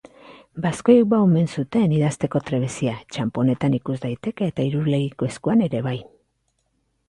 [0.61, 5.97] Baskoiek ba omen zuten idazteko trebezia; txanponetan ikus daiteke eta Irulegiko eskuan ere bai.